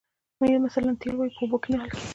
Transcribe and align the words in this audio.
مثلاً 0.65 0.91
تیل 1.01 1.13
ولې 1.15 1.33
په 1.37 1.41
اوبو 1.41 1.57
کې 1.61 1.69
نه 1.71 1.77
حل 1.81 1.87
کیږي 1.91 2.07